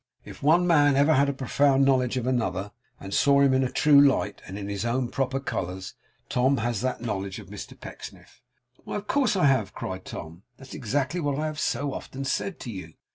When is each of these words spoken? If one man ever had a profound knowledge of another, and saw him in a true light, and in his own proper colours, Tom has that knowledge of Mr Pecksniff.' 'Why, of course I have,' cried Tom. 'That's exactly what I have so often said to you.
If 0.25 0.41
one 0.41 0.65
man 0.65 0.95
ever 0.95 1.13
had 1.13 1.29
a 1.29 1.31
profound 1.31 1.85
knowledge 1.85 2.17
of 2.17 2.25
another, 2.25 2.71
and 2.99 3.13
saw 3.13 3.41
him 3.41 3.53
in 3.53 3.63
a 3.63 3.69
true 3.71 4.01
light, 4.01 4.41
and 4.47 4.57
in 4.57 4.67
his 4.67 4.83
own 4.83 5.09
proper 5.09 5.39
colours, 5.39 5.93
Tom 6.27 6.57
has 6.57 6.81
that 6.81 7.01
knowledge 7.03 7.37
of 7.37 7.49
Mr 7.49 7.79
Pecksniff.' 7.79 8.41
'Why, 8.83 8.95
of 8.95 9.05
course 9.05 9.35
I 9.35 9.45
have,' 9.45 9.75
cried 9.75 10.05
Tom. 10.05 10.41
'That's 10.57 10.73
exactly 10.73 11.19
what 11.19 11.37
I 11.37 11.45
have 11.45 11.59
so 11.59 11.93
often 11.93 12.25
said 12.25 12.59
to 12.61 12.71
you. 12.71 12.93